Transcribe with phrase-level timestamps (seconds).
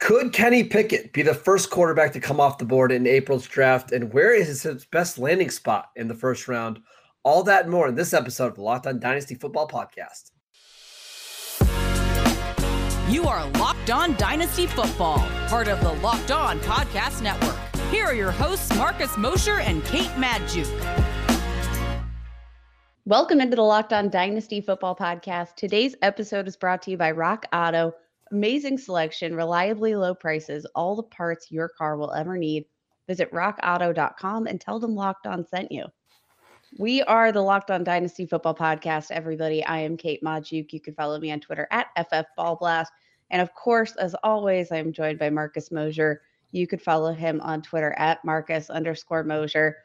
[0.00, 3.92] Could Kenny Pickett be the first quarterback to come off the board in April's draft?
[3.92, 6.80] And where is his best landing spot in the first round?
[7.22, 10.30] All that and more in this episode of the Locked On Dynasty Football Podcast.
[13.10, 15.18] You are Locked On Dynasty Football,
[15.48, 17.58] part of the Locked On Podcast Network.
[17.90, 20.66] Here are your hosts, Marcus Mosher and Kate Magdziuk.
[23.04, 25.56] Welcome into the Locked On Dynasty Football Podcast.
[25.56, 27.92] Today's episode is brought to you by Rock Auto.
[28.32, 32.64] Amazing selection, reliably low prices, all the parts your car will ever need.
[33.08, 35.86] Visit rockauto.com and tell them Locked On sent you.
[36.78, 39.64] We are the Locked On Dynasty Football Podcast, everybody.
[39.64, 40.72] I am Kate Magdziuk.
[40.72, 42.86] You can follow me on Twitter at FFBallblast.
[43.30, 46.22] And of course, as always, I am joined by Marcus Mosher.
[46.52, 49.78] You could follow him on Twitter at Marcus underscore Mosher.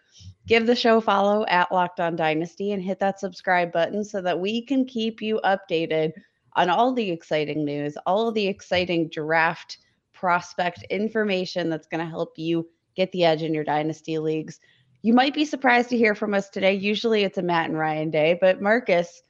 [0.46, 4.40] Give the show follow at Locked On Dynasty and hit that subscribe button so that
[4.40, 6.14] we can keep you updated
[6.56, 9.78] on all the exciting news, all of the exciting draft
[10.14, 14.60] prospect information that's going to help you get the edge in your dynasty leagues.
[15.02, 16.74] You might be surprised to hear from us today.
[16.74, 19.22] Usually it's a Matt and Ryan day, but Marcus,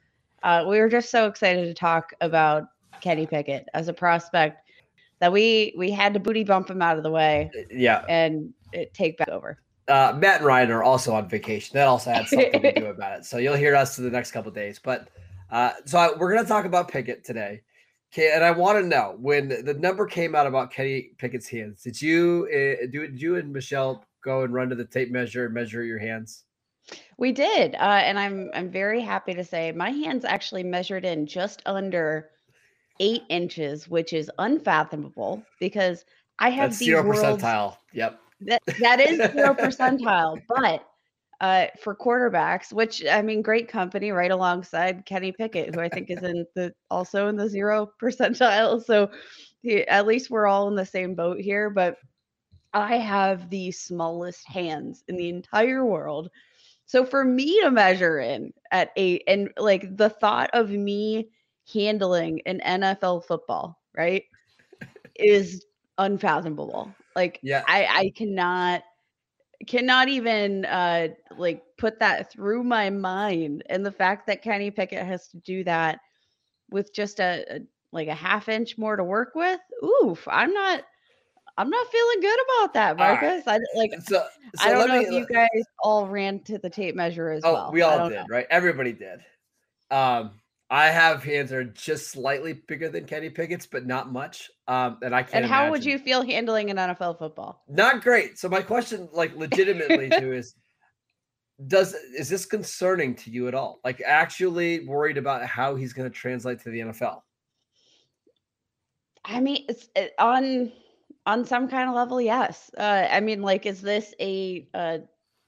[0.44, 2.66] uh, we were just so excited to talk about
[3.02, 4.62] Kenny Pickett as a prospect
[5.20, 7.50] that we we had to booty bump him out of the way.
[7.72, 9.60] Yeah, and it, take back over.
[9.88, 11.74] Uh, Matt and Ryan are also on vacation.
[11.74, 13.26] That also had something to do about it.
[13.26, 14.80] So you'll hear us for the next couple days.
[14.82, 15.10] But
[15.50, 17.62] uh, so I, we're going to talk about Pickett today.
[18.14, 21.82] Okay, and I want to know when the number came out about Kenny Pickett's hands.
[21.82, 23.08] Did you uh, do?
[23.08, 26.46] Did you and Michelle go and run to the tape measure and measure your hands?
[27.18, 31.26] We did, uh, and I'm I'm very happy to say my hands actually measured in
[31.26, 32.30] just under
[33.00, 36.06] eight inches, which is unfathomable because
[36.40, 37.78] I have That's zero world's, percentile.
[37.94, 40.88] Yep, that that is zero percentile, but
[41.42, 46.10] uh, for quarterbacks, which I mean, great company right alongside Kenny Pickett, who I think
[46.10, 48.84] is in the also in the zero percentile.
[48.84, 49.10] So
[49.62, 51.70] he, at least we're all in the same boat here.
[51.70, 51.98] But
[52.74, 56.30] I have the smallest hands in the entire world.
[56.86, 61.30] So for me to measure in at eight, and like the thought of me
[61.74, 64.24] handling an NFL football, right,
[65.16, 65.66] is
[65.98, 66.94] unfathomable.
[67.16, 68.84] Like, yeah, I I cannot
[69.68, 75.06] cannot even uh like put that through my mind and the fact that Kenny Pickett
[75.06, 76.00] has to do that
[76.70, 77.60] with just a, a
[77.92, 79.60] like a half inch more to work with
[80.04, 80.84] oof i'm not
[81.58, 83.62] i'm not feeling good about that marcus right.
[83.62, 84.28] i like so, so
[84.60, 87.54] i don't know me, if you guys all ran to the tape measure as oh,
[87.54, 88.26] well we all did know.
[88.30, 89.22] right everybody did
[89.92, 90.32] um
[90.70, 94.50] I have hands that are just slightly bigger than Kenny Pickett's, but not much.
[94.68, 95.36] Um, and I can't.
[95.36, 95.72] And how imagine.
[95.72, 97.64] would you feel handling an NFL football?
[97.68, 98.40] Not great.
[98.40, 100.56] So my question, like, legitimately, too, is,
[101.68, 103.80] does is this concerning to you at all?
[103.84, 107.22] Like, actually worried about how he's going to translate to the NFL?
[109.24, 110.72] I mean, it's it, on
[111.28, 112.72] on some kind of level, yes.
[112.78, 114.98] Uh, I mean, like, is this a uh,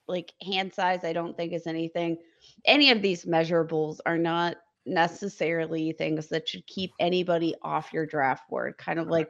[0.07, 1.03] like hand size?
[1.03, 2.17] I don't think is anything.
[2.65, 4.57] Any of these measurables are not
[4.87, 8.77] necessarily things that should keep anybody off your draft board.
[8.77, 9.29] Kind of like,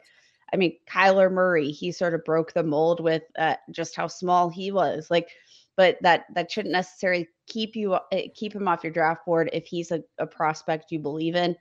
[0.53, 4.50] I mean, Kyler Murray, he sort of broke the mold with uh, just how small
[4.50, 5.09] he was.
[5.09, 5.29] Like,
[5.75, 8.01] but that that shouldn't necessarily keep you uh,
[8.34, 11.56] keep him off your draft board if he's a, a prospect you believe in.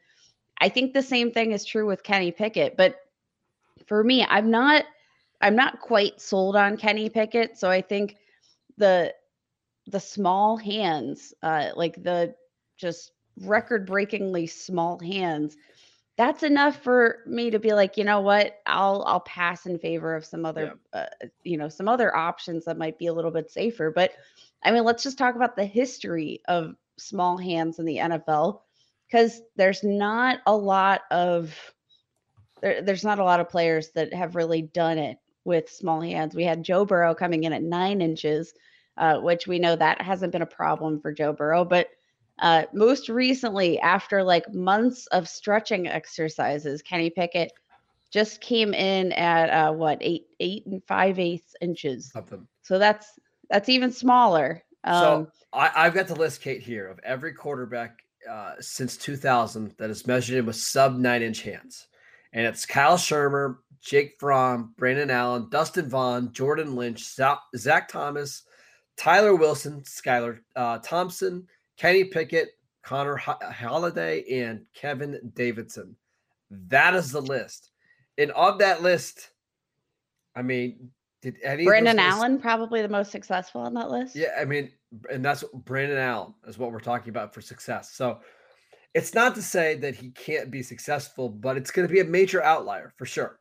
[0.60, 2.96] I think the same thing is true with Kenny Pickett, but
[3.86, 4.84] for me, I'm not
[5.40, 7.58] I'm not quite sold on Kenny Pickett.
[7.58, 8.16] So I think
[8.78, 9.14] the
[9.86, 12.34] the small hands, uh, like the
[12.76, 13.12] just
[13.42, 15.56] record breakingly small hands
[16.16, 18.60] that's enough for me to be like you know what?
[18.66, 21.00] I'll i'll pass in favor of some other yeah.
[21.00, 23.90] uh, you know some other options that might be a little bit safer.
[23.90, 24.12] But
[24.64, 28.60] i mean let's just talk about the history of small hands in the nfl
[29.06, 31.54] because there's not a lot of
[32.62, 36.34] there, there's not a lot of players that have really done it with small hands.
[36.34, 38.54] We had joe burrow coming in at nine inches
[38.96, 41.88] uh, which we know that hasn't been a problem for joe burrow but
[42.38, 47.52] uh, most recently, after like months of stretching exercises, Kenny Pickett
[48.10, 52.10] just came in at uh, what eight eight and five eighths inches.
[52.12, 52.46] Something.
[52.62, 53.18] So that's
[53.48, 54.62] that's even smaller.
[54.84, 58.00] Um, so I, have got the list, Kate, here of every quarterback
[58.30, 61.88] uh, since 2000 that is measured in with sub nine inch hands,
[62.32, 67.02] and it's Kyle Shurmur, Jake Fromm, Brandon Allen, Dustin Vaughn, Jordan Lynch,
[67.56, 68.42] Zach Thomas,
[68.96, 71.46] Tyler Wilson, Skylar uh, Thompson.
[71.76, 72.50] Kenny Pickett,
[72.82, 75.96] Connor Halliday, uh, and Kevin Davidson.
[76.50, 77.70] That is the list.
[78.18, 79.30] And of that list,
[80.34, 80.90] I mean,
[81.22, 84.14] did any Brandon Allen probably the most successful on that list?
[84.14, 84.70] Yeah, I mean,
[85.10, 87.92] and that's Brandon Allen is what we're talking about for success.
[87.92, 88.20] So
[88.94, 92.04] it's not to say that he can't be successful, but it's going to be a
[92.04, 93.40] major outlier for sure.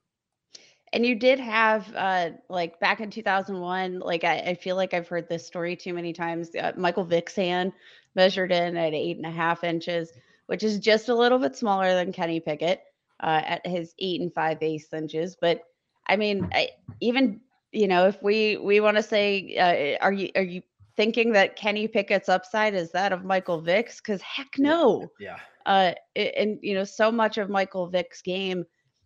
[0.95, 5.07] And you did have uh like back in 2001 like i, I feel like i've
[5.07, 7.73] heard this story too many times uh, michael vick's hand
[8.15, 10.11] measured in at eight and a half inches
[10.47, 12.81] which is just a little bit smaller than kenny pickett
[13.21, 15.35] uh, at his eight and five eighths inches.
[15.39, 15.61] But
[16.07, 16.69] i mean I,
[17.01, 17.41] even
[17.71, 20.61] you know if we we want to say uh, are you are you
[20.95, 23.99] thinking that kenny pickett's upside is that of michael vick's?
[23.99, 25.11] Because heck no.
[25.19, 25.37] Yeah.
[25.65, 28.65] uh and you know so much of michael vick's game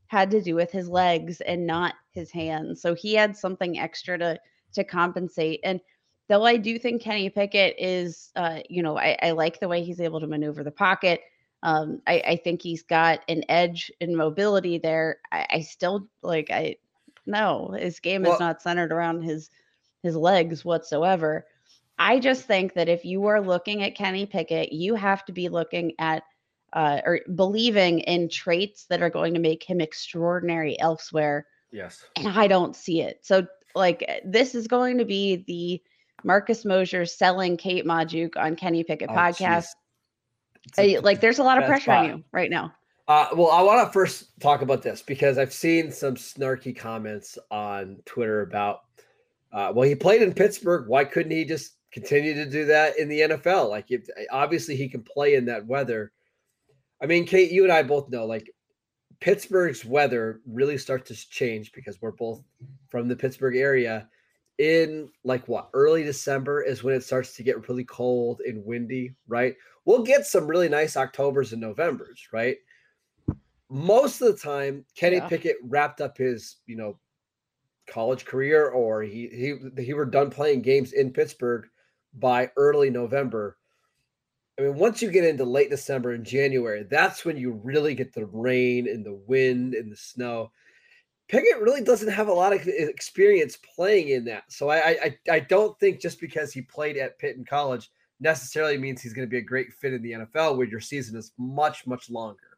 [0.09, 2.81] had to do with his legs and not his hands.
[2.81, 4.39] So he had something extra to
[4.73, 5.59] to compensate.
[5.63, 5.79] And
[6.27, 9.83] though I do think Kenny Pickett is, uh, you know, I, I like the way
[9.83, 11.21] he's able to maneuver the pocket.
[11.61, 15.19] Um, I, I think he's got an edge in mobility there.
[15.31, 16.77] I, I still like I
[17.27, 19.51] no, his game Well- is not centered around his
[20.01, 21.45] his legs whatsoever.
[22.00, 25.50] I just think that if you are looking at Kenny Pickett, you have to be
[25.50, 26.23] looking at
[26.74, 31.48] uh, or believing in traits that are going to make him extraordinary elsewhere.
[31.71, 32.04] Yes.
[32.16, 33.19] And I don't see it.
[33.24, 33.45] So,
[33.75, 35.81] like, uh, this is going to be the
[36.24, 39.68] Marcus Mosher selling Kate Magdziuk on Kenny Pickett Oh, podcast.
[40.77, 42.74] A- Uh, like, there's a lot of pressure on you right now.
[43.07, 47.39] Uh, well, I want to first talk about this because I've seen some snarky comments
[47.50, 48.81] on Twitter about,
[49.51, 50.88] uh, well, he played in Pittsburgh.
[50.88, 53.69] Why couldn't he just continue to do that in the NFL?
[53.69, 56.12] Like, if, obviously, he can play in that weather.
[57.01, 58.49] I mean, Kate, you and I both know, like,
[59.21, 62.41] Pittsburgh's weather really starts to change because we're both
[62.89, 64.07] from the Pittsburgh area.
[64.59, 69.15] In like what early December is when it starts to get really cold and windy,
[69.27, 69.55] right?
[69.85, 72.57] We'll get some really nice Octobers and Novembers, right?
[73.69, 75.27] most of the time Kenny Yeah.
[75.27, 76.99] Pickett wrapped up his, you know,
[77.87, 81.67] college career or he he he were done playing games in Pittsburgh
[82.15, 83.57] by early November.
[84.59, 88.13] I mean, once you get into late December and January, that's when you really get
[88.13, 90.51] the rain and the wind and the snow.
[91.29, 94.44] Pickett really doesn't have a lot of experience playing in that.
[94.50, 97.89] So I I I don't think just because he played at Pitt in college
[98.19, 101.17] necessarily means he's going to be a great fit in the NFL where your season
[101.17, 102.57] is much much longer.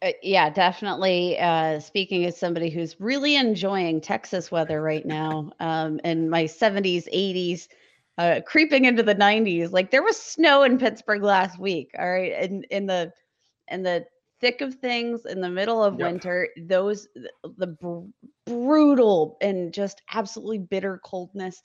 [0.00, 1.38] Uh, yeah, definitely.
[1.38, 7.06] Uh, speaking as somebody who's really enjoying Texas weather right now, um, in my 70s,
[7.14, 7.68] 80s,
[8.18, 11.90] uh, creeping into the 90s, like there was snow in Pittsburgh last week.
[11.98, 13.12] All right, in in the
[13.68, 14.06] in the
[14.40, 16.12] thick of things, in the middle of Yep.
[16.12, 17.08] winter, those
[17.56, 18.06] the br-
[18.46, 21.62] brutal and just absolutely bitter coldness.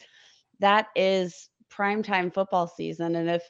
[0.60, 3.44] That is primetime football season, and if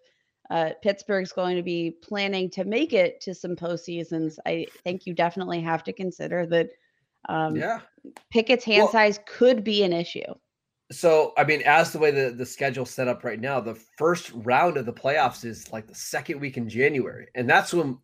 [0.50, 5.13] uh, Pittsburgh's going to be planning to make it to some postseasons, I think you
[5.13, 6.69] definitely have to consider that
[7.30, 7.80] um, yeah.
[8.31, 10.33] Pickett's hand Well- size could be an issue.
[10.91, 14.31] So, I mean, as the way the, the schedule's set up right now, the first
[14.35, 17.27] round of the playoffs is like the second week in January.
[17.33, 17.97] And that's when,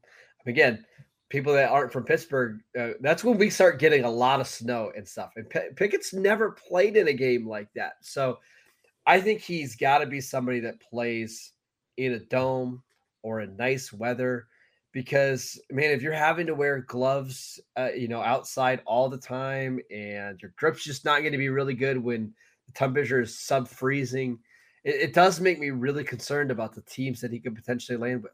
[0.45, 0.85] again,
[1.29, 4.91] people that aren't from Pittsburgh, uh, that's when we start getting a lot of snow
[4.95, 5.33] and stuff.
[5.35, 7.95] And P- Pickett's never played in a game like that.
[8.01, 8.39] So
[9.05, 11.51] I think he's got to be somebody that plays
[11.97, 12.81] in a dome
[13.21, 14.47] or in nice weather.
[14.93, 19.79] Because, man, if you're having to wear gloves, uh, you know, outside all the time
[19.91, 22.33] and your grip's just not going to be really good when
[22.77, 24.39] the temperature is sub freezing.
[24.83, 28.23] It, it does make me really concerned about the teams that he could potentially land
[28.23, 28.31] with.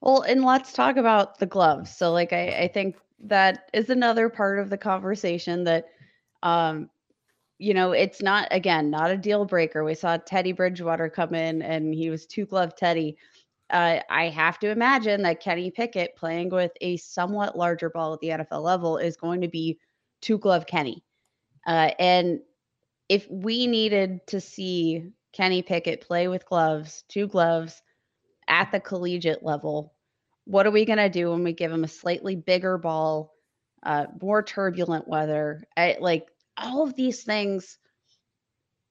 [0.00, 1.94] Well, and let's talk about the gloves.
[1.96, 5.86] So, like, I, I think that is another part of the conversation that,
[6.42, 6.90] um,
[7.58, 9.84] you know, it's not again not a deal breaker.
[9.84, 13.16] We saw Teddy Bridgewater come in, and he was two glove Teddy.
[13.70, 18.20] Uh, I have to imagine that Kenny Pickett playing with a somewhat larger ball at
[18.20, 19.78] the NFL level is going to be
[20.20, 21.02] two glove Kenny.
[21.66, 22.40] Uh, and
[23.08, 27.82] if we needed to see Kenny Pickett play with gloves, two gloves
[28.48, 29.94] at the collegiate level,
[30.44, 33.34] what are we going to do when we give him a slightly bigger ball,
[33.82, 35.62] uh, more turbulent weather?
[35.76, 37.78] I, like all of these things,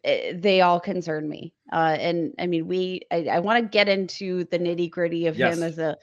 [0.04, 1.54] eh, they all concern me.
[1.72, 5.36] Uh, and I mean, we, I, I want to get into the nitty gritty of
[5.38, 5.58] Yes.
[5.58, 5.98] him as a,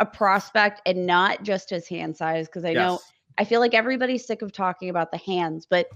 [0.00, 2.98] a prospect and not just his hand size, because I know
[3.38, 5.86] I feel like everybody's sick of talking about the hands, but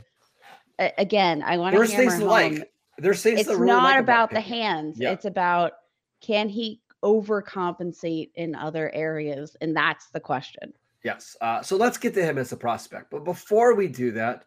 [0.78, 2.28] again, I want to There's hammer things home.
[2.28, 2.73] like.
[2.99, 4.99] There's things It's really not like about the hands.
[4.99, 5.12] Yeah.
[5.12, 5.73] It's about
[6.20, 10.73] can he overcompensate in other areas, and that's the question.
[11.04, 11.37] Yes.
[11.40, 13.11] Uh, so let's get to him as a prospect.
[13.11, 14.44] But before we do that,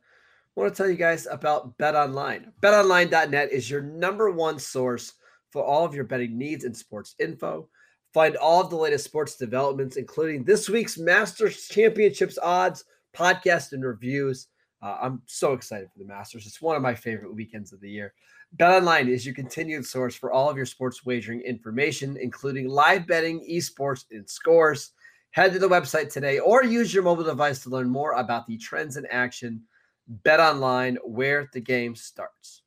[0.55, 2.51] I want to tell you guys about Bet Online.
[2.61, 5.13] BetOnline.net is your number one source
[5.51, 7.69] for all of your betting needs and sports info.
[8.13, 12.83] Find all of the latest sports developments, including this week's Masters Championships odds,
[13.15, 14.47] podcast, and reviews.
[14.81, 16.47] Uh, I'm so excited for the Masters.
[16.47, 18.13] It's one of my favorite weekends of the year.
[18.57, 23.45] BetOnline is your continued source for all of your sports wagering information, including live betting,
[23.49, 24.91] esports, and scores.
[25.31, 28.57] Head to the website today or use your mobile device to learn more about the
[28.57, 29.61] trends in action
[30.07, 32.63] Bet online where the game starts.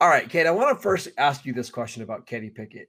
[0.00, 2.88] All right, Kate, I want to first ask you this question about Kenny Pickett.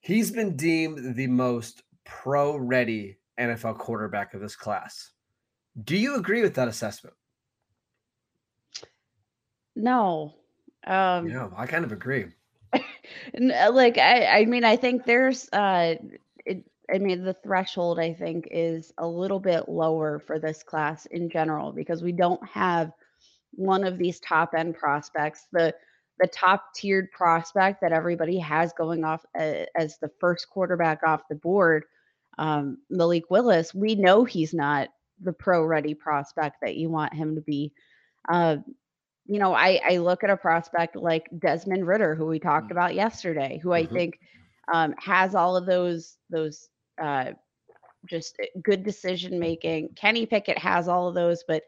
[0.00, 5.10] He's been deemed the most pro ready NFL quarterback of this class.
[5.82, 7.14] Do you agree with that assessment?
[9.74, 10.34] No.
[10.86, 12.26] Um, yeah, I kind of agree.
[13.34, 15.94] Uh, like I, I mean, I think there's, uh,
[16.44, 21.06] it, I mean, the threshold I think is a little bit lower for this class
[21.06, 22.90] in general because we don't have
[23.52, 25.46] one of these top end prospects.
[25.52, 25.72] The
[26.18, 31.28] the top tiered prospect that everybody has going off uh, as the first quarterback off
[31.28, 31.84] the board,
[32.38, 33.74] um, Malik Willis.
[33.74, 34.88] We know he's not
[35.20, 37.72] the pro ready prospect that you want him to be.
[38.28, 38.56] Uh,
[39.26, 42.72] you know, I, I look at a prospect like Desmond Ridder, who we talked mm-hmm.
[42.72, 43.94] about yesterday, who I mm-hmm.
[43.94, 44.20] think
[44.72, 46.68] um, has all of those those
[47.00, 47.32] uh,
[48.06, 49.90] just eh, good decision making.
[49.96, 51.62] Kenny Pickett has all of those, but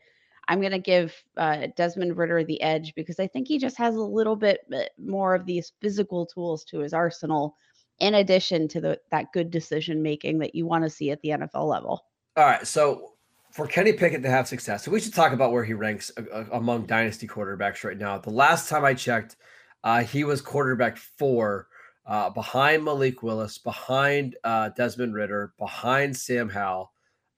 [0.48, 3.96] I'm going to give uh, Desmond Ridder the edge because I think he just has
[3.96, 7.56] a little bit eh, more of these physical tools to his arsenal,
[7.98, 11.30] in addition to the that good decision making that you want to see at the
[11.30, 12.04] NFL level.
[12.36, 13.14] All right, so
[13.52, 16.10] for Kenny Pickett to have success, so we should talk about where he ranks
[16.52, 18.18] among dynasty quarterbacks right now.
[18.18, 19.36] The last time I checked,
[19.84, 21.68] uh, he was quarterback four,
[22.06, 26.92] uh, behind Malik Willis, behind uh, Desmond Ridder, behind Sam Howell,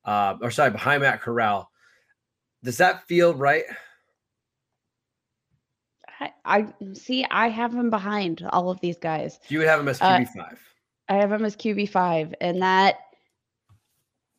[0.04, 1.70] uh, or sorry, behind Matt Corral.
[2.62, 3.64] Does that feel right?
[6.20, 7.24] I, I see.
[7.30, 9.40] I have him behind all of these guys.
[9.48, 10.60] You would have him as QB five.
[11.08, 12.98] I have him as QB five, and that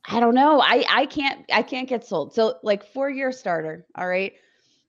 [0.06, 0.60] I don't know.
[0.62, 2.34] I I can't I can't get sold.
[2.34, 4.34] So like four year starter, all right.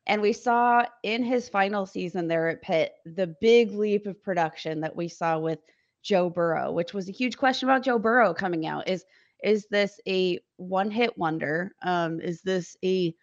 [0.07, 4.81] And we saw in his final season there at Pitt the big leap of production
[4.81, 5.61] that we saw with
[6.03, 8.89] Joe Burrow, which was a huge question about Joe Burrow coming out.
[8.89, 9.05] Is
[9.45, 11.73] is this a one hit wonder?
[11.83, 13.15] Um, is this a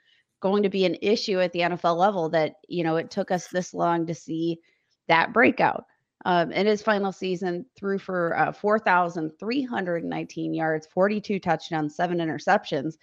[0.41, 3.47] going to be an issue at the NFL level that you know it took us
[3.47, 4.59] this long to see
[5.07, 5.85] that breakout?
[6.25, 12.95] Um, in his final season, threw for uh, 4,319 yards, 42 touchdowns, seven interceptions.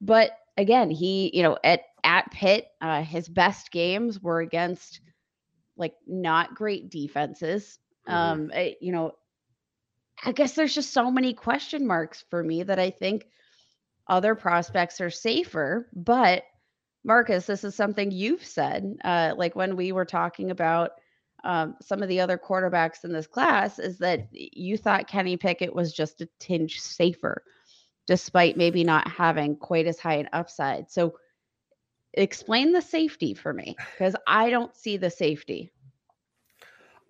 [0.00, 5.00] But again, he, you know, at at Pitt, uh, his best games were against
[5.76, 7.78] like not great defenses.
[8.08, 8.14] Mm-hmm.
[8.14, 9.12] Um, it, you know,
[10.24, 13.26] I guess there's just so many question marks for me that I think
[14.08, 15.88] other prospects are safer.
[15.94, 16.44] But
[17.04, 20.92] Marcus, this is something you've said, uh, like when we were talking about
[21.44, 25.74] um, some of the other quarterbacks in this class is that you thought Kenny Pickett
[25.74, 27.42] was just a tinge safer,
[28.06, 30.90] despite maybe not having quite as high an upside.
[30.90, 31.14] So,
[32.14, 35.70] explain the safety for me because I don't see the safety.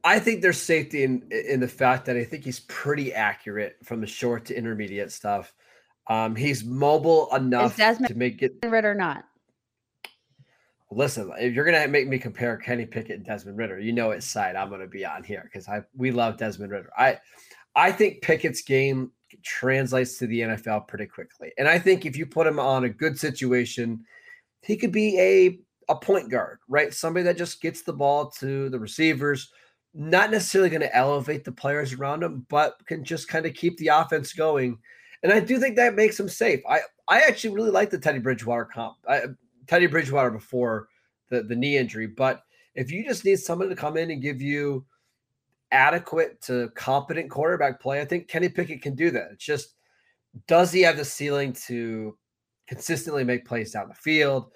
[0.04, 4.00] I think there's safety in in the fact that I think he's pretty accurate from
[4.00, 5.52] the short to intermediate stuff.
[6.08, 9.25] Um, he's mobile enough to make it Ridder not.
[10.90, 14.26] Listen, if you're gonna make me compare Kenny Pickett and Desmond Ridder, you know it's
[14.26, 16.90] side I'm gonna be on here because I we love Desmond Ridder.
[16.97, 17.18] I
[17.76, 19.12] I think Pickett's game
[19.45, 22.88] translates to the NFL pretty quickly, and I think if you put him on a
[22.88, 24.04] good situation,
[24.62, 26.92] he could be a a point guard, right?
[26.92, 29.50] Somebody that just gets the ball to the receivers,
[29.95, 33.76] not necessarily going to elevate the players around him, but can just kind of keep
[33.78, 34.78] the offense going.
[35.23, 36.61] And I do think that makes him safe.
[36.68, 38.97] I I actually really like the Teddy Bridgewater comp.
[39.09, 39.23] I,
[39.68, 40.88] Teddy Bridgewater before
[41.30, 42.06] the, the knee injury.
[42.06, 42.42] But
[42.75, 44.84] if you just need someone to come in and give you
[45.70, 49.28] adequate to competent quarterback play, I think Kenny Pickett can do that.
[49.32, 49.75] It's just,
[50.46, 52.16] does he have the ceiling to
[52.66, 54.50] consistently make plays down the field?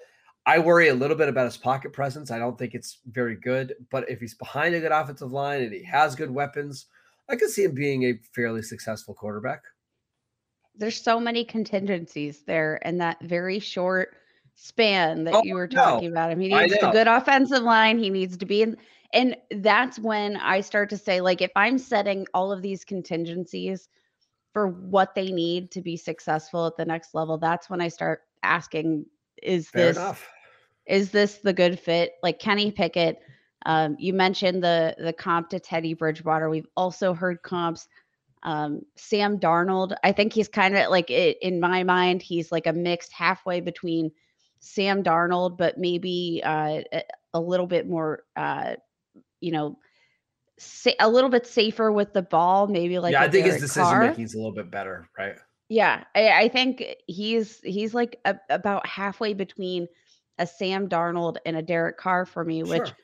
[0.45, 2.29] I worry a little bit about his pocket presence.
[2.29, 5.71] I don't think it's very good, but if he's behind a good offensive line and
[5.71, 6.87] he has good weapons,
[7.29, 9.61] I could see him being a fairly successful quarterback.
[10.75, 14.17] There's so many contingencies there in that very short
[14.55, 16.13] span that oh, you were talking no.
[16.13, 16.39] about him.
[16.39, 17.97] He needs a good offensive line.
[17.97, 18.77] He needs to be in
[19.13, 23.87] and that's when I start to say, like, if I'm setting all of these contingencies
[24.51, 28.21] for what they need to be successful at the next level, that's when I start
[28.41, 29.05] asking,
[29.41, 30.27] is Fair this enough.
[30.87, 32.13] is this the good fit?
[32.23, 33.19] Like Kenny Pickett,
[33.67, 36.49] um, you mentioned the the comp to Teddy Bridgewater.
[36.49, 37.87] We've also heard comps.
[38.41, 42.67] Um, Sam Darnold, I think he's kind of like it, in my mind, he's like
[42.67, 44.11] a mixed halfway between
[44.63, 46.81] Sam Darnold, but maybe uh,
[47.33, 48.75] a little bit more, uh,
[49.41, 49.77] you know,
[50.57, 52.67] sa- a little bit safer with the ball.
[52.67, 55.35] Maybe like yeah, I think Derek his decision making is a little bit better, right?
[55.67, 59.87] Yeah, I, I think he's he's like a, about halfway between
[60.39, 62.97] a Sam Darnold and a Derek Carr for me, which sure.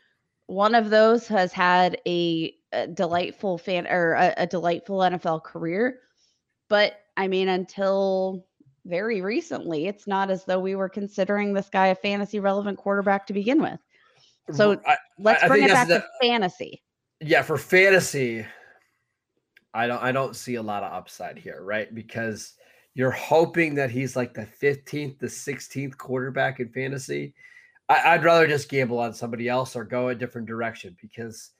[0.47, 5.99] one of those has had a, a delightful fan or a, a delightful NFL career,
[6.69, 8.45] but I mean until
[8.89, 9.87] very recently.
[9.87, 13.61] It's not as though we were considering this guy a fantasy relevant quarterback to begin
[13.61, 13.79] with.
[14.51, 16.81] So I, let's I bring it back that's to fantasy.
[17.21, 18.45] yeah, for fantasy,
[19.73, 21.93] I don't I don't see a lot of upside here, right?
[21.93, 22.53] Because
[22.95, 27.33] you're hoping that he's like the 15th, the 16th quarterback in fantasy.
[27.87, 31.51] I, I'd rather just gamble on somebody else or go a different direction because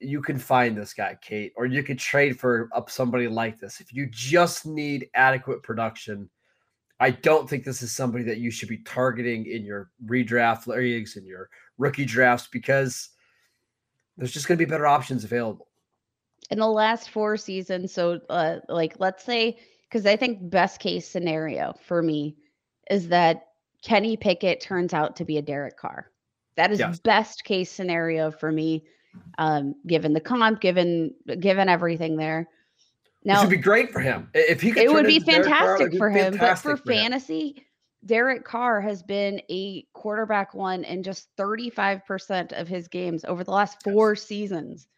[0.00, 3.80] you can find this guy, Kate, or you could trade for up somebody like this.
[3.80, 6.28] If you just need adequate production,
[7.00, 11.16] I don't think this is somebody that you should be targeting in your redraft leagues
[11.16, 13.10] and your rookie drafts because
[14.16, 15.68] there's just going to be better options available.
[16.50, 21.06] in the last four seasons so uh like let's say because i think best case
[21.06, 22.36] scenario for me
[22.90, 23.48] is that
[23.82, 26.10] kenny pickett turns out to be a derek carr
[26.56, 26.98] that is Yes.
[27.00, 28.84] best case scenario for me
[29.38, 32.48] um given the comp given given everything there
[33.24, 34.82] now would be great for him if he could.
[34.82, 36.98] it would be Carr, it fantastic be for him but fantastic for for him.
[36.98, 37.66] fantasy
[38.06, 43.50] derek carr has been a quarterback one in just 35% of his games over the
[43.50, 43.92] last Yes.
[43.92, 44.88] four seasons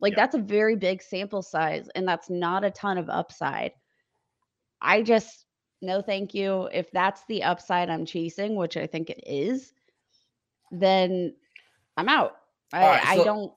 [0.00, 3.72] like that's a very big sample size and that's not a ton of upside.
[4.80, 5.46] I just
[5.82, 6.68] no thank you.
[6.72, 9.72] If that's the upside I'm chasing, which I think it is,
[10.70, 11.34] then
[11.96, 12.36] I'm out.
[12.72, 13.52] I, right, I don't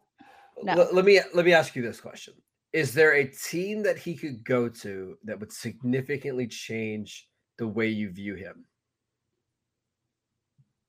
[0.63, 0.75] no.
[0.75, 2.34] Let, let me let me ask you this question:
[2.74, 7.27] Is there a team that he could go to that would significantly change
[7.58, 8.65] the way you view him?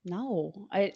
[0.04, 0.52] no.
[0.72, 0.92] I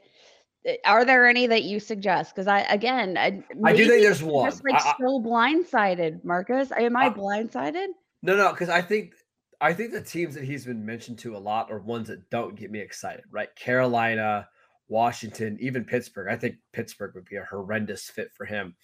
[0.65, 2.35] eh, are there any that you suggest?
[2.35, 4.51] Because I again I, I do think there's one.
[4.51, 6.73] Just like I- so blindsided, Marcus.
[6.73, 7.89] Am I I- blindsided?
[8.23, 9.15] No, no, because I think
[9.61, 12.57] I think the teams that he's been mentioned to a lot are ones that don't
[12.57, 13.55] get me excited, right?
[13.57, 14.49] Carolina,
[14.89, 16.29] Washington, even Pittsburgh.
[16.31, 18.75] I think Pittsburgh would be a horrendous fit for him.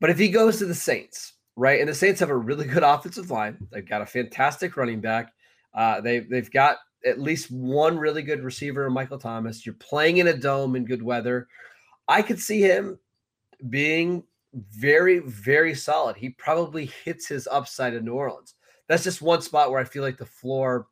[0.00, 2.82] But if he goes to the Saints, right, and the Saints have a really good
[2.82, 5.32] offensive line, they've got a fantastic running back.
[5.74, 9.64] Uh, they they've got at least one really good receiver, Michael Thomas.
[9.64, 11.48] You're playing in a dome in good weather.
[12.08, 12.98] I could see him
[13.68, 16.16] being very, very solid.
[16.16, 18.54] He probably hits his upside in New Orleans.
[18.88, 20.88] That's just one spot where I feel like the floor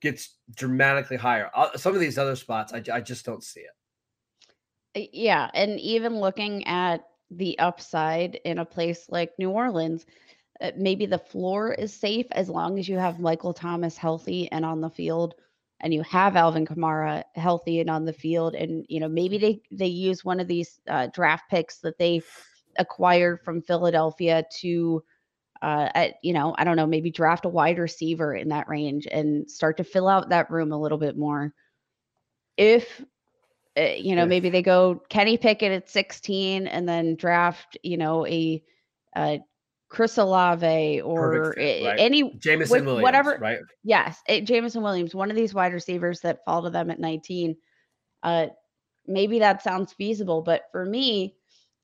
[0.00, 1.50] gets dramatically higher.
[1.54, 3.75] Uh, Some of these other spots, I, I just don't see it.
[4.96, 10.06] Yeah, and even looking at the upside in a place like New Orleans,
[10.60, 14.64] uh, maybe the floor is safe as long as you have Michael Thomas healthy and
[14.64, 15.34] on the field,
[15.80, 19.62] and you have Alvin Kamara healthy and on the field, and you know maybe they
[19.72, 22.22] they use one of these uh, draft picks that they
[22.78, 25.04] acquired from Philadelphia to.
[25.62, 29.08] Uh, at, you know, I don't know, maybe draft a wide receiver in that range
[29.10, 31.54] and start to fill out that room a little bit more.
[32.56, 33.02] If
[33.76, 38.26] you know, If- maybe they go Kenny Pickett at 16 and then draft, you know,
[38.26, 38.62] a
[39.14, 39.38] uh
[39.88, 42.00] Chris Olave or fit, right?
[42.00, 43.60] any Jameson Wh- Williams, whatever- right?
[43.84, 47.56] yes, it, Jameson Williams, one of these wide receivers that fall to them at 19.
[48.22, 48.46] Uh
[49.06, 51.36] maybe that sounds feasible, but for me,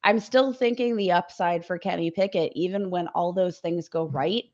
[0.02, 4.44] I'm still thinking the upside for Kenny Pickett, even when all those things go right,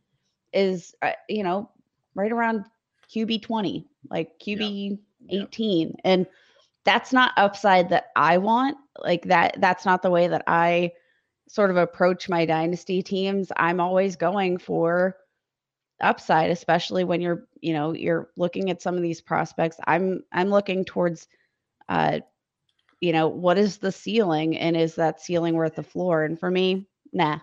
[0.52, 1.70] is uh, you know,
[2.14, 2.66] right around
[3.10, 5.42] QB 20, like QB Yeah.
[5.44, 5.96] 18.
[6.04, 6.26] And
[6.88, 8.78] that's not upside that I want.
[8.98, 10.92] Like that that's not the way that I
[11.46, 13.52] sort of approach my dynasty teams.
[13.58, 15.14] I'm always going for
[16.00, 19.76] upside, especially when you're, you know, you're looking at some of these prospects.
[19.86, 21.28] I'm I'm looking towards
[21.90, 22.20] uh
[23.02, 26.24] you know, what is the ceiling and is that ceiling worth the floor?
[26.24, 27.38] And for me, nah.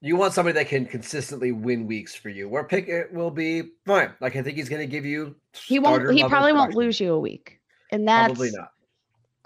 [0.00, 2.48] You want somebody that can consistently win weeks for you.
[2.48, 4.10] Where Pickett will be fine.
[4.20, 5.36] Like I think he's going to give you.
[5.52, 7.60] He won't he probably won't lose you a week.
[7.92, 8.72] And that's Probably not.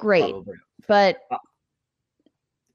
[0.02, 0.30] Great.
[0.30, 0.54] Probably.
[0.88, 1.38] But Uh,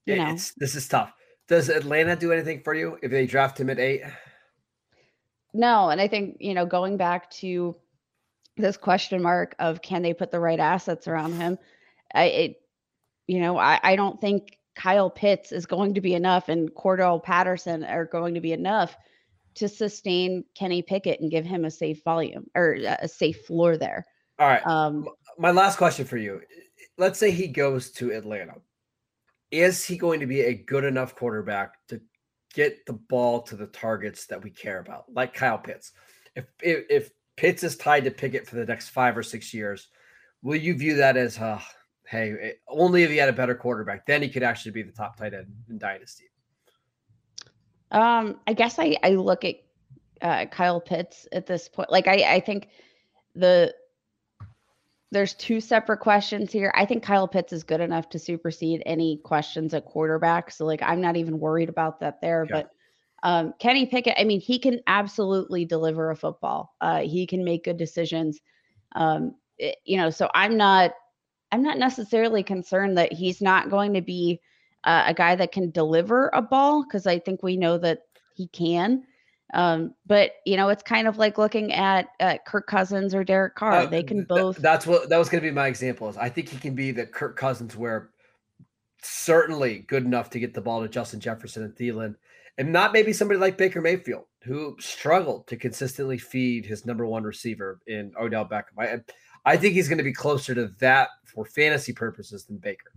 [0.06, 1.12] you know, it's, this is tough.
[1.48, 4.02] Does Atlanta do anything for you if they draft him at eight?
[5.54, 7.76] No, and I think, you know, going back to
[8.56, 11.58] this question mark of can they put the right assets around him?
[12.14, 12.62] I it
[13.28, 17.22] you know, I, I don't think Kyle Pitts is going to be enough and Cordell
[17.22, 18.96] Patterson are going to be enough
[19.56, 24.06] to sustain Kenny Pickett and give him a safe volume or a safe floor there.
[24.40, 24.66] All right.
[24.66, 26.42] Um My last question for you.
[26.98, 28.56] Let's say he goes to Atlanta.
[29.52, 32.02] Is he going to be a good enough quarterback to
[32.54, 35.92] get the ball to the targets that we care about, like Kyle Pitts?
[36.36, 39.88] If if, if Pitts is tied to Pickett for the next five or six years,
[40.42, 41.62] will you view that as, uh,
[42.08, 44.92] hey, it- only if he had a better quarterback, then he could actually be the
[44.92, 46.26] top tight end in Dynasty?
[47.92, 49.56] Um, I guess I I look at
[50.22, 51.92] uh, Kyle Pitts at this point.
[51.92, 52.70] Like I I think
[53.36, 53.74] the
[55.12, 56.72] there's two separate questions here.
[56.76, 60.52] I think Kyle Pitts is good enough to supersede any questions at quarterback.
[60.52, 62.44] So like I'm not even worried about that there.
[62.44, 62.54] Okay.
[62.54, 62.72] But
[63.24, 66.76] Um, Kenny Pickett, I mean, he can absolutely deliver a football.
[66.80, 68.40] Uh, he can make good decisions.
[68.96, 70.92] Um, it, you know, so I'm not,
[71.52, 74.40] I'm not necessarily concerned that he's not going to be
[74.84, 78.02] uh, a guy that can deliver a ball because I think we know that
[78.36, 79.04] he can.
[79.54, 83.56] Um, but you know, it's kind of like looking at, at Kirk Cousins or Derek
[83.56, 83.74] Carr.
[83.74, 84.58] Uh, they can both.
[84.58, 86.10] Th- that's what that was going to be my example.
[86.10, 88.10] Is I think he can be the Kirk Cousins where
[89.02, 92.16] certainly good enough to get the ball to Justin Jefferson and Thielen,
[92.58, 97.24] and not maybe somebody like Baker Mayfield who struggled to consistently feed his number one
[97.24, 98.78] receiver in Odell Beckham.
[98.78, 99.00] I
[99.46, 102.92] I think he's going to be closer to that for fantasy purposes than Baker.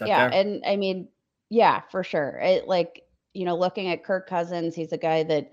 [0.00, 0.38] Yeah, fair?
[0.38, 1.08] and I mean,
[1.48, 2.38] yeah, for sure.
[2.42, 3.02] It like
[3.36, 5.52] you know, looking at Kirk Cousins, he's a guy that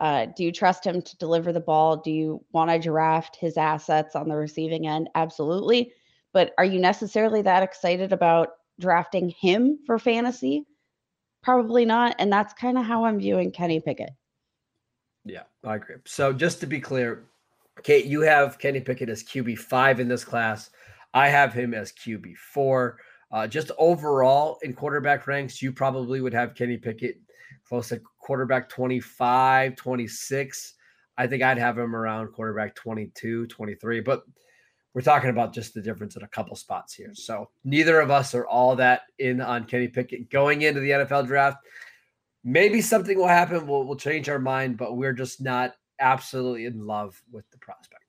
[0.00, 1.96] uh, do you trust him to deliver the ball?
[1.96, 5.08] Do you want to draft his assets on the receiving end?
[5.14, 5.92] Absolutely.
[6.32, 10.66] But are you necessarily that excited about drafting him for fantasy?
[11.42, 12.16] Probably not.
[12.18, 14.10] And that's kind of how I'm viewing Kenny Pickett.
[15.24, 15.96] Yeah, I agree.
[16.04, 17.24] So just to be clear,
[17.82, 20.70] Kate, you have Kenny Pickett as QB five in this class.
[21.12, 22.98] I have him as QB four.
[23.30, 27.20] Uh, just overall in quarterback ranks, you probably would have Kenny Pickett
[27.68, 30.74] close to quarterback 25, 26.
[31.16, 34.00] I think I'd have him around quarterback 22, 23.
[34.00, 34.24] But
[34.94, 37.10] we're talking about just the difference in a couple spots here.
[37.14, 41.26] So neither of us are all that in on Kenny Pickett going into the NFL
[41.26, 41.58] draft.
[42.44, 43.66] Maybe something will happen.
[43.66, 48.02] We'll, we'll change our mind, but we're just not absolutely in love with the prospect.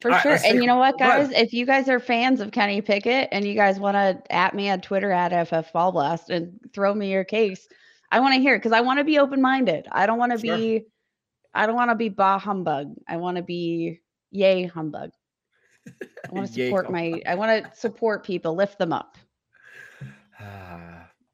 [0.00, 0.32] For All sure.
[0.32, 1.30] Right, and you know what, guys?
[1.32, 4.68] If you guys are fans of Kenny Pickett and you guys want to at me
[4.68, 7.66] on Twitter at FF Ball Blast and throw me your case,
[8.10, 9.86] I want to hear it because I want to be open minded.
[9.90, 10.56] I don't want to sure.
[10.56, 10.84] be,
[11.54, 12.94] I don't want to be bah humbug.
[13.08, 15.10] I want to be yay humbug.
[15.86, 19.16] I want to support my, I want to support people, lift them up.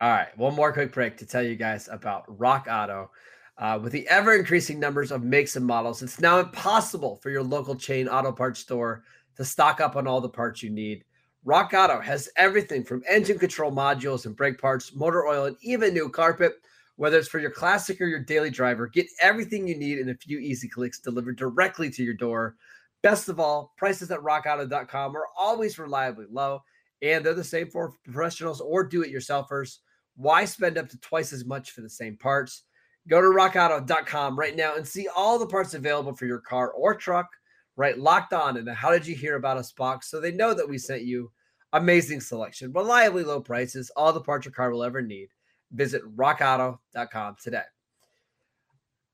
[0.03, 0.37] All right.
[0.37, 3.13] One more quick break to tell you guys about Rock Auto.
[3.57, 7.45] Uh, with the ever increasing numbers of makes and models, it's now impossible for your
[7.45, 9.05] local chain auto parts store
[9.37, 11.05] to stock up on all the parts you need.
[11.45, 15.93] Rock Auto has everything from engine control modules and brake parts, motor oil, and even
[15.93, 16.55] new carpet.
[16.97, 20.15] Whether it's for your classic or your daily driver, get everything you need in a
[20.15, 22.55] few easy clicks delivered directly to your door.
[23.03, 26.63] Best of all, prices at rockauto.com are always reliably low,
[27.01, 29.79] and they're the same for professionals or do it yourselfers.
[30.15, 32.63] Why spend up to twice as much for the same parts?
[33.09, 36.95] Go to rockauto.com right now and see all the parts available for your car or
[36.95, 37.29] truck.
[37.77, 40.69] Right, locked on And How Did You Hear About Us box so they know that
[40.69, 41.31] we sent you.
[41.73, 45.29] Amazing selection, reliably low prices, all the parts your car will ever need.
[45.73, 47.63] Visit rockauto.com today.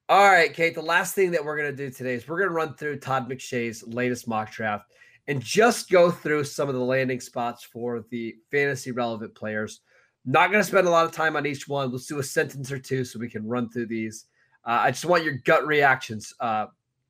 [0.09, 2.49] All right, Kate, the last thing that we're going to do today is we're going
[2.49, 4.91] to run through Todd McShay's latest mock draft
[5.29, 9.83] and just go through some of the landing spots for the fantasy relevant players.
[10.25, 11.93] Not going to spend a lot of time on each one.
[11.93, 14.25] Let's do a sentence or two so we can run through these.
[14.65, 16.33] Uh, I just want your gut reactions.
[16.41, 16.67] Uh,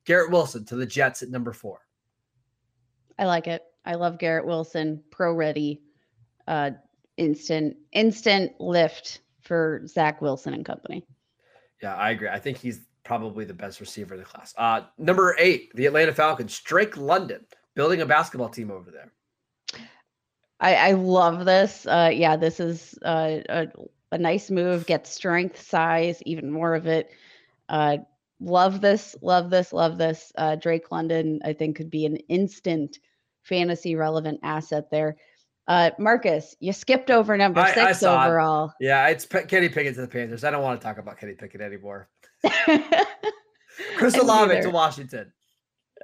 [0.09, 1.85] Garrett Wilson to the Jets at number four.
[3.19, 3.61] I like it.
[3.85, 5.03] I love Garrett Wilson.
[5.11, 5.83] Pro ready.
[6.47, 6.71] Uh,
[7.17, 11.05] instant instant lift for Zach Wilson and company.
[11.83, 12.27] Yeah, I agree.
[12.27, 14.55] I think he's probably the best receiver in the class.
[14.57, 17.45] Uh, number eight, the Atlanta Falcons, Drake London,
[17.75, 19.13] building a basketball team over there.
[20.59, 21.85] I, I love this.
[21.85, 23.67] Uh, yeah, this is uh, a,
[24.11, 24.87] a nice move.
[24.87, 27.11] Get strength, size, even more of it.
[27.69, 27.97] Uh,
[28.39, 30.31] love this, love this, love this.
[30.37, 32.99] Uh, Drake London, I think, could be an instant
[33.43, 35.17] fantasy relevant asset there.
[35.67, 38.73] Uh, Marcus, you skipped over number I, six I overall.
[38.79, 38.85] It.
[38.87, 40.43] Yeah, it's P- Kenny Pickett to the Panthers.
[40.43, 42.09] I don't want to talk about Kenny Pickett anymore.
[43.95, 45.31] Chris Olave to Washington.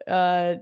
[0.08, 0.56] Uh,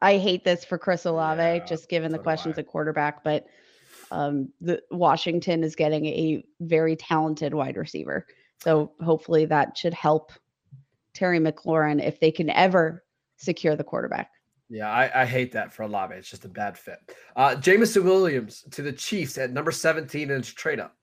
[0.00, 3.46] I hate this for Chris Olave, yeah, just given the questions at quarterback, but
[4.10, 8.26] um, the Washington is getting a very talented wide receiver.
[8.62, 10.32] So hopefully that should help
[11.14, 13.04] Terry McLaurin if they can ever
[13.36, 14.30] secure the quarterback.
[14.68, 16.18] Yeah, I, I hate that for a lot Olave.
[16.18, 16.98] It's just a bad fit.
[17.36, 20.96] Uh, Jameson Williams to the Chiefs at number 17 in trade up.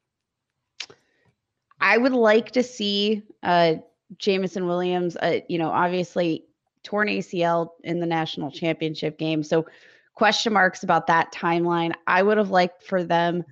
[1.80, 3.76] I would like to see uh,
[4.18, 5.16] Jameson Williams.
[5.16, 6.46] Uh, you know, obviously
[6.84, 9.44] torn ACL in the national championship game.
[9.44, 9.66] So
[10.13, 11.94] question marks about that timeline.
[12.06, 13.44] I would have liked for them,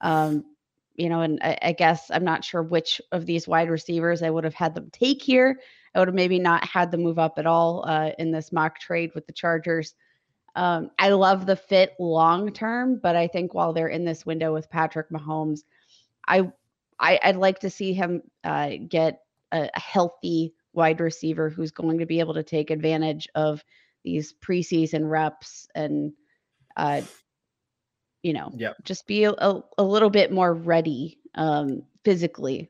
[0.00, 0.44] um,
[0.96, 4.30] you know, and I, I, guess I'm not sure which of these wide receivers I
[4.30, 5.60] would have had them take here.
[5.94, 8.78] I would have maybe not had them move up at all uh, in this mock
[8.78, 9.94] trade with the Chargers.
[10.54, 14.54] Um, I love the fit long term, but I think while they're in this window
[14.54, 15.60] with Patrick Mahomes,
[16.26, 16.50] I,
[16.98, 19.20] I would like to see him uh, get
[19.52, 23.64] a, a healthy wide receiver who's going to be able to take advantage of
[24.04, 26.12] these preseason reps and
[26.76, 27.02] uh
[28.26, 28.76] you know yep.
[28.82, 29.32] just be a,
[29.78, 32.68] a, little bit more ready um physically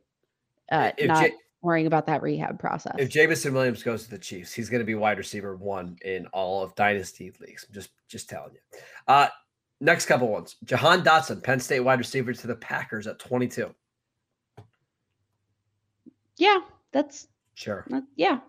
[0.70, 2.94] uh, If not J- worrying about that rehab process.
[2.98, 6.26] If Jameson Williams goes to the Chiefs, he's going to be wide receiver one in
[6.26, 7.64] all of dynasty leagues.
[7.66, 8.80] I'm just just telling you.
[9.08, 9.28] Uh,
[9.80, 13.74] next couple ones: Jahan Dotson, Penn State wide receiver to the Packers at 22.
[16.36, 16.58] yeah,
[16.92, 17.86] that's Sure.
[17.88, 18.40] that- yeah.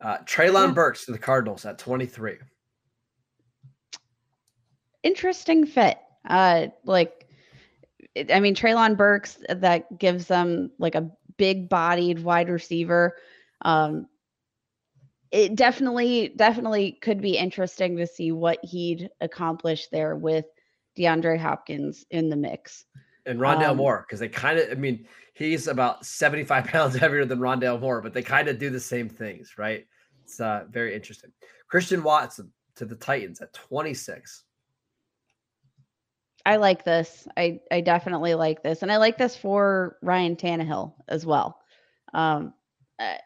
[0.00, 0.72] Uh, Treylon Yeah.
[0.74, 2.38] Burks to the Cardinals at 23.
[5.02, 5.98] Interesting fit.
[6.28, 7.28] Uh, like,
[8.32, 13.16] I mean, Treylon Burks that gives them like a big bodied wide receiver.
[13.62, 14.06] Um,
[15.30, 20.46] it definitely, definitely could be interesting to see what he'd accomplish there with
[20.98, 22.84] DeAndre Hopkins in the mix.
[23.26, 27.24] And Rondale Um, Moore, because they kind of, I mean, he's about 75 pounds heavier
[27.24, 29.86] than Rondale Moore, but they kind of do the same things, right?
[30.24, 31.30] It's uh, very interesting.
[31.68, 34.44] Christian Watson to the Titans at 26.
[36.48, 37.28] I like this.
[37.36, 41.60] I I definitely like this, and I like this for Ryan Tannehill as well.
[42.14, 42.54] Um,
[42.98, 43.16] uh,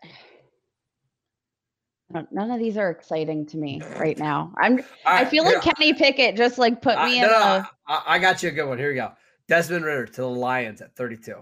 [2.32, 4.52] none of these are exciting to me right now.
[4.60, 4.80] I'm.
[5.06, 7.70] I Alright, feel like Kenny Pickett just like put me in no, a.
[7.86, 8.76] I, I got you a good one.
[8.76, 9.12] Here you go.
[9.46, 11.36] Desmond Ridder to the Lions at 32.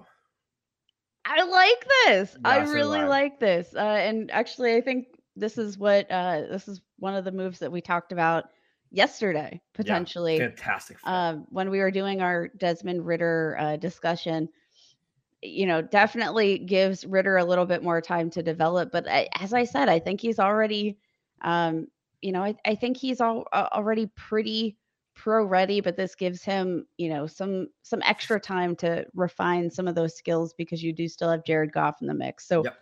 [1.25, 2.37] I like this.
[2.45, 3.09] I Yeah, so really I.
[3.09, 3.75] like this.
[3.75, 7.59] Uh, and actually, I think this is what uh, this is one of the moves
[7.61, 8.51] that we talked about
[8.90, 10.38] yesterday potentially.
[10.38, 10.98] Fantastic.
[10.98, 11.09] fit.
[11.09, 14.48] um, when we were doing our Desmond Ridder uh, discussion,
[15.42, 18.92] you know, definitely gives Ridder a little bit more time to develop.
[18.92, 20.98] But I, as I said, I think he's already,
[21.42, 21.87] um,
[22.20, 24.76] you know, I, I think he's all, uh, already pretty
[25.14, 25.81] pro ready.
[25.81, 30.16] But this gives him, you know, some some extra time to refine some of those
[30.16, 32.46] skills because you do still have Jared Goff in the mix.
[32.46, 32.76] So Yep.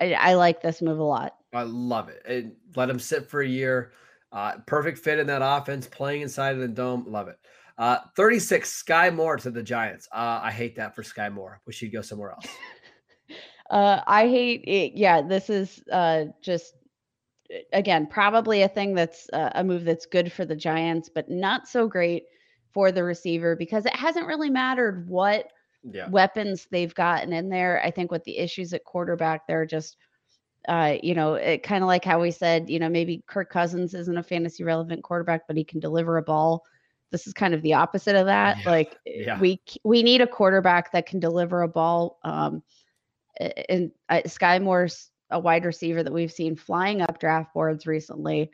[0.00, 1.36] I, I like this move a lot.
[1.52, 2.22] I love it.
[2.26, 3.92] And let him sit for a year.
[4.32, 7.04] Uh, perfect fit in that offense, playing inside of the dome.
[7.08, 7.36] Love it.
[7.78, 10.06] Uh, 36, Skyy Moore to the Giants.
[10.12, 11.60] Uh, I hate that for Skyy Moore.
[11.66, 12.46] Wish he'd go somewhere else.
[13.70, 14.94] Uh, I hate it.
[14.96, 16.74] Yeah, this is uh, just
[17.72, 21.68] again probably a thing that's uh, a move that's good for the Giants, but not
[21.68, 22.24] so great
[22.72, 25.52] for the receiver because it hasn't really mattered what
[25.84, 26.08] Yeah.
[26.08, 27.80] weapons they've gotten in there.
[27.84, 29.96] I think with the issues at quarterback, they're just,
[30.68, 33.94] uh, you know, it kind of like how we said, you know, maybe Kirk Cousins
[33.94, 36.64] isn't a fantasy relevant quarterback, but he can deliver a ball.
[37.10, 38.58] This is kind of the opposite of that.
[38.58, 39.40] Yeah, Like yeah.
[39.40, 42.18] we we need a quarterback that can deliver a ball.
[42.24, 42.62] Um,
[43.68, 48.50] and uh, Skyy Moore's a wide receiver that we've seen flying up draft boards recently,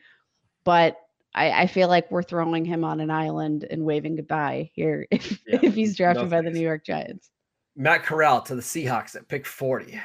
[0.64, 0.97] but
[1.35, 5.38] I, I feel like we're throwing him on an island and waving goodbye here if,
[5.47, 6.51] Yeah, if he's drafted by the.
[6.51, 7.31] New York Giants.
[7.77, 10.01] Matt Corral to the Seahawks at pick 40.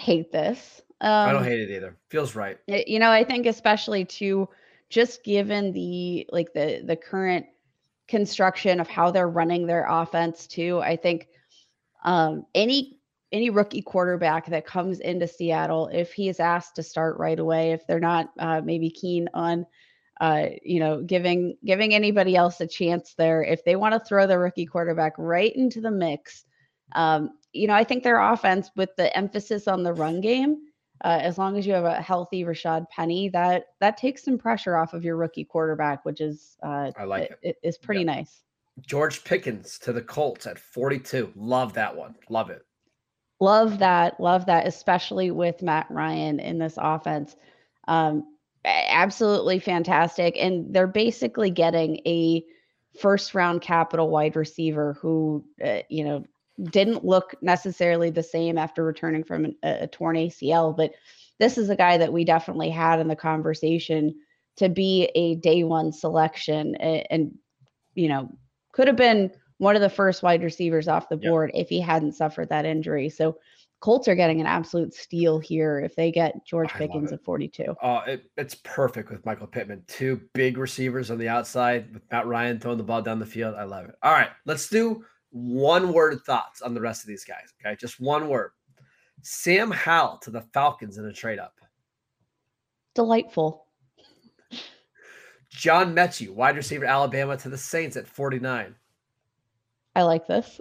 [0.00, 0.82] Don't hate this.
[1.00, 1.96] Um, I don't hate it either.
[2.08, 2.58] Feels right.
[2.66, 4.48] You know, I think especially to
[4.88, 7.46] just given the like the the current
[8.08, 10.80] construction of how they're running their offense too.
[10.80, 11.28] I think
[12.04, 12.98] um, any
[13.32, 17.72] any rookie quarterback that comes into Seattle, if he is asked to start right away,
[17.72, 19.64] if they're not uh, maybe keen on
[20.20, 24.26] uh, you know giving giving anybody else a chance there, if they want to throw
[24.26, 26.44] the rookie quarterback right into the mix,
[26.92, 30.58] um, you know, I think their offense with the emphasis on the run game
[31.02, 34.76] uh, as long as you have a healthy Rashad Penny, that that takes some pressure
[34.76, 37.38] off of your rookie quarterback, which is uh, I like it.
[37.42, 38.42] it, is pretty nice.
[38.82, 41.32] George Pickens to the Colts at 42.
[41.36, 42.14] Love that one.
[42.28, 42.64] Love it.
[43.40, 47.36] Love that, love that, especially with Matt Ryan in this offense.
[47.88, 48.36] Um,
[48.66, 52.44] absolutely fantastic, and they're basically getting a
[53.00, 56.24] first round capital wide receiver who, uh, you know,
[56.64, 60.92] didn't look necessarily the same after returning from an, a, a torn ACL, but
[61.38, 64.14] this is a guy that we definitely had in the conversation
[64.56, 67.38] to be a day one selection and, and
[67.94, 68.30] you know,
[68.72, 71.30] could have been one of the first wide receivers off the Yep.
[71.30, 73.08] board if he hadn't suffered that injury.
[73.08, 73.38] So
[73.80, 77.74] Colts are getting an absolute steal here if they get George Pickens at 42.
[77.82, 79.84] Oh, it, it's perfect with Michael Pittman.
[79.88, 83.54] Two big receivers on the outside with Matt Ryan throwing the ball down the field.
[83.54, 83.94] I love it.
[84.02, 87.52] All right, let's do one word thoughts on the rest of these guys.
[87.64, 88.50] Okay, just one word.
[89.22, 91.54] Sam Howell to the Falcons in a trade up.
[92.94, 93.66] Delightful.
[95.50, 98.74] John Metchie, wide receiver Alabama to the Saints at 49.
[99.96, 100.60] I like this.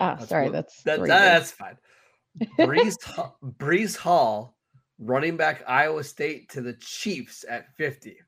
[0.00, 1.78] Ah, That's sorry, what- that's That, that's fine.
[2.58, 2.96] Breece,
[3.56, 4.56] Breece Hall,
[4.98, 8.18] running back Iowa State to the Chiefs at 50.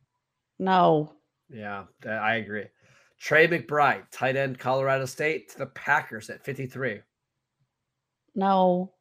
[0.59, 1.14] no.
[1.53, 2.66] Yeah, I agree.
[3.21, 7.01] Trey McBride, tight end Colorado State to the Packers at 53.
[8.35, 8.93] No.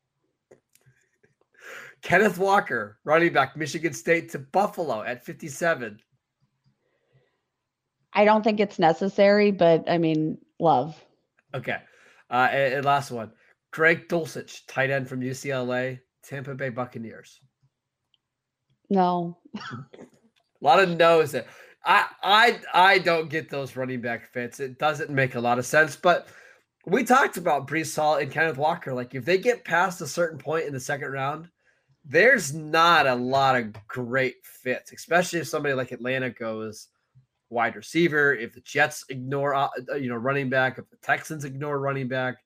[2.02, 6.00] Kenneth Walker, running back Michigan State to Buffalo at 57.
[8.12, 11.02] I don't think it's necessary, but I mean, love.
[11.54, 11.78] Okay.
[12.30, 13.32] Uh, and, and last one
[13.72, 17.40] Greg Dulcich, tight end from UCLA, Tampa Bay Buccaneers.
[18.90, 19.38] No.
[19.56, 19.60] a
[20.62, 21.46] lot of no's there.
[21.86, 24.60] I I I don't get those running back fits.
[24.60, 25.96] It doesn't make a lot of sense.
[25.96, 26.28] But
[26.86, 28.94] we talked about Breece Hall and Kenneth Walker.
[28.94, 31.50] Like if they get past a certain point in the second round,
[32.06, 36.88] there's not a lot of great fits, especially if somebody like Atlanta goes
[37.50, 38.34] wide receiver.
[38.34, 42.08] If the Jets ignore, uh, uh, you know, running back, if the Texans ignore running
[42.08, 42.38] back,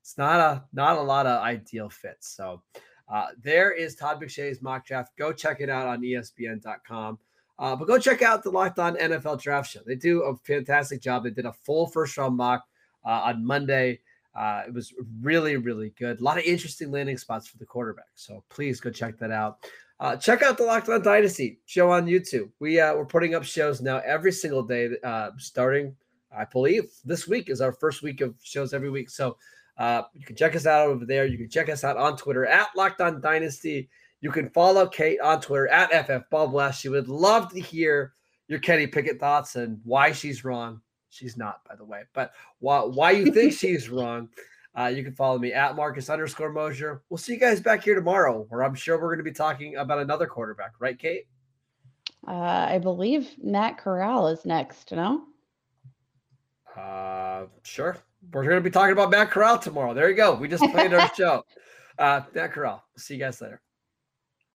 [0.00, 2.34] it's not a not a lot of ideal fits.
[2.34, 2.62] So
[3.08, 5.12] uh, there is Todd McShay's mock draft.
[5.16, 7.18] Go check it out on ESPN.com.
[7.62, 9.78] Uh, but go check out the Locked On NFL Draft Show.
[9.86, 11.22] They do a fantastic job.
[11.22, 12.64] They did a full first round mock
[13.06, 14.00] uh, on Monday.
[14.34, 16.20] Uh, it was really, really good.
[16.20, 18.08] A lot of interesting landing spots for the quarterback.
[18.16, 19.58] So please go check that out.
[20.00, 22.50] Uh, check out the Locked On Dynasty show on YouTube.
[22.58, 25.94] We uh, we're putting up shows now every single day, uh, starting
[26.36, 29.08] I believe this week is our first week of shows every week.
[29.08, 29.36] So
[29.78, 31.26] uh, you can check us out over there.
[31.26, 33.88] You can check us out on Twitter at Locked On Dynasty.
[34.22, 36.80] You can follow Kate on Twitter at FF Blast.
[36.80, 38.14] She would love to hear
[38.46, 40.80] your Kenny Pickett thoughts and why she's wrong.
[41.10, 44.28] She's not, by the way, but why, why you think she's wrong.
[44.78, 47.02] Uh, you can follow me at Marcus underscore Mosher.
[47.10, 49.76] We'll see you guys back here tomorrow, where I'm sure we're going to be talking
[49.76, 51.26] about another quarterback, right, Kate?
[52.26, 55.24] Uh, I believe Matt Corral is next, no?
[56.76, 57.98] Uh, sure.
[58.32, 59.94] We're going to be talking about Matt Corral tomorrow.
[59.94, 60.34] There you go.
[60.34, 61.44] We just played our show.
[61.98, 62.84] Uh, Matt Corral.
[62.96, 63.61] See you guys later.